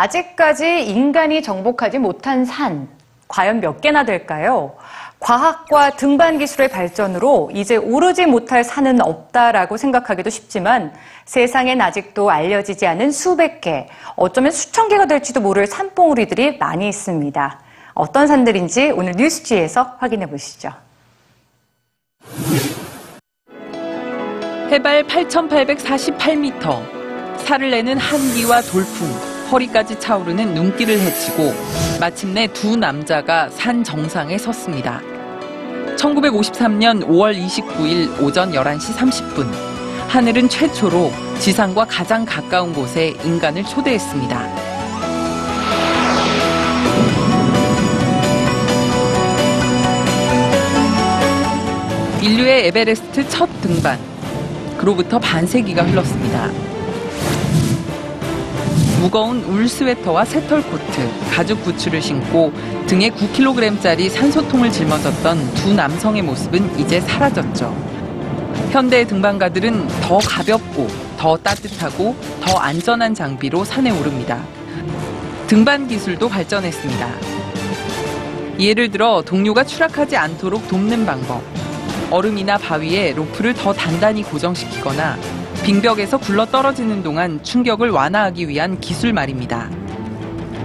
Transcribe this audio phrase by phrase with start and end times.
[0.00, 2.88] 아직까지 인간이 정복하지 못한 산,
[3.28, 4.74] 과연 몇 개나 될까요?
[5.18, 10.94] 과학과 등반 기술의 발전으로 이제 오르지 못할 산은 없다라고 생각하기도 쉽지만
[11.26, 17.60] 세상엔 아직도 알려지지 않은 수백 개, 어쩌면 수천 개가 될지도 모를 산봉우리들이 많이 있습니다.
[17.92, 20.72] 어떤 산들인지 오늘 뉴스지에서 확인해 보시죠.
[24.70, 31.52] 해발 8,848m, 살을 내는 한기와 돌풍, 허리까지 차오르는 눈길을 헤치고
[31.98, 35.00] 마침내 두 남자가 산 정상에 섰습니다.
[35.96, 39.46] 1953년 5월 29일 오전 11시 30분,
[40.08, 41.10] 하늘은 최초로
[41.40, 44.70] 지상과 가장 가까운 곳에 인간을 초대했습니다.
[52.22, 53.98] 인류의 에베레스트 첫 등반.
[54.78, 56.69] 그로부터 반세기가 흘렀습니다.
[59.00, 62.52] 무거운 울 스웨터와 새털 코트, 가죽 부츠를 신고
[62.86, 67.74] 등에 9kg짜리 산소통을 짊어졌던 두 남성의 모습은 이제 사라졌죠.
[68.70, 74.44] 현대 등반가들은 더 가볍고 더 따뜻하고 더 안전한 장비로 산에 오릅니다.
[75.46, 77.08] 등반 기술도 발전했습니다.
[78.58, 81.42] 예를 들어 동료가 추락하지 않도록 돕는 방법,
[82.10, 85.16] 얼음이나 바위에 로프를 더 단단히 고정시키거나
[85.64, 89.68] 빙벽에서 굴러 떨어지는 동안 충격을 완화하기 위한 기술 말입니다.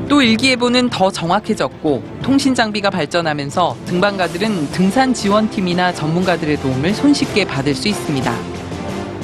[0.07, 7.87] 또 일기예보는 더 정확해졌고 통신 장비가 발전하면서 등반가들은 등산 지원팀이나 전문가들의 도움을 손쉽게 받을 수
[7.87, 8.33] 있습니다.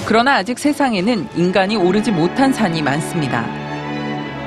[0.06, 3.46] 그러나 아직 세상에는 인간이 오르지 못한 산이 많습니다.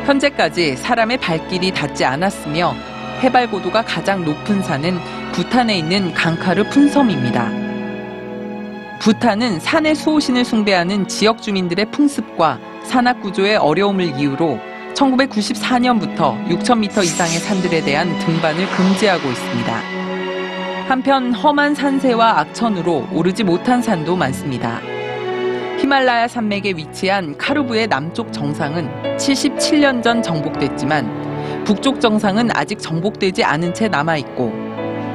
[0.04, 2.74] 현재까지 사람의 발길이 닿지 않았으며
[3.22, 4.98] 해발 고도가 가장 높은 산은
[5.32, 7.63] 부탄에 있는 강카르 fun섬입니다.
[9.04, 14.58] 부탄은 산의 수호신을 숭배하는 지역 주민들의 풍습과 산악 구조의 어려움을 이유로
[14.94, 19.74] 1994년부터 6,000m 이상의 산들에 대한 등반을 금지하고 있습니다.
[20.88, 24.80] 한편 험한 산세와 악천후로 오르지 못한 산도 많습니다.
[25.80, 28.88] 히말라야 산맥에 위치한 카르부의 남쪽 정상은
[29.18, 34.64] 77년 전 정복됐지만 북쪽 정상은 아직 정복되지 않은 채 남아있고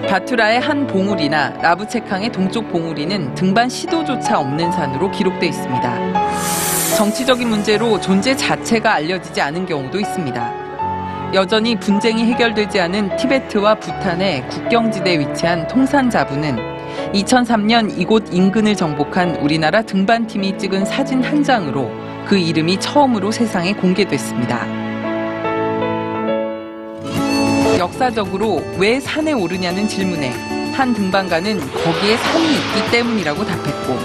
[0.07, 6.95] 바투라의 한 봉우리나 라브체캉의 동쪽 봉우리는 등반 시도조차 없는 산으로 기록돼 있습니다.
[6.97, 10.69] 정치적인 문제로 존재 자체가 알려지지 않은 경우도 있습니다.
[11.33, 16.57] 여전히 분쟁이 해결되지 않은 티베트와 부탄의 국경지대에 위치한 통산 자부는
[17.13, 21.91] 2003년 이곳 인근을 정복한 우리나라 등반팀이 찍은 사진 한 장으로
[22.25, 24.88] 그 이름이 처음으로 세상에 공개됐습니다.
[27.79, 30.31] 역사적으로 왜 산에 오르냐는 질문에
[30.73, 33.97] 한 등반가는 거기에 산이 있기 때문이라고 답했고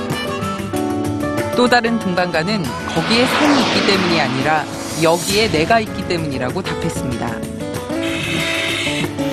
[1.56, 4.64] 또 다른 등반가는 거기에 산이 있기 때문이 아니라
[5.02, 7.30] 여기에 내가 있기 때문이라고 답했습니다.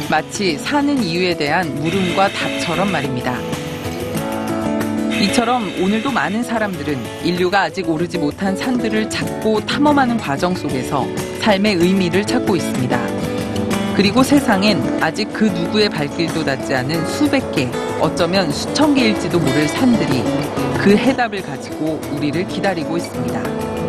[0.09, 3.37] 마치 사는 이유에 대한 물음과 답처럼 말입니다.
[5.21, 11.05] 이처럼 오늘도 많은 사람들은 인류가 아직 오르지 못한 산들을 찾고 탐험하는 과정 속에서
[11.41, 13.20] 삶의 의미를 찾고 있습니다.
[14.01, 17.69] 그리고 세상엔 아직 그 누구의 발길도 닿지 않은 수백 개,
[17.99, 20.23] 어쩌면 수천 개일지도 모를 산들이
[20.79, 23.80] 그 해답을 가지고 우리를 기다리고 있습니다.